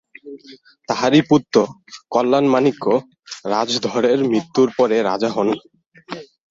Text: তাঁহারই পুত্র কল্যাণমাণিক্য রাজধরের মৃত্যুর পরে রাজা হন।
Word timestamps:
তাঁহারই 0.89 1.21
পুত্র 1.29 1.55
কল্যাণমাণিক্য 2.11 2.85
রাজধরের 3.45 4.19
মৃত্যুর 4.31 4.69
পরে 4.77 4.97
রাজা 5.09 5.29
হন। 5.35 5.47